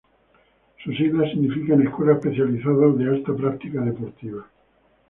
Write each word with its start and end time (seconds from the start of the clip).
Sus 0.83 0.97
siglas 0.97 1.29
significan 1.29 1.83
Escuela 1.83 2.13
Especializada 2.13 2.87
de 2.87 3.07
Alta 3.07 3.35
Práctica 3.35 3.81
Deportiva. 3.81 4.43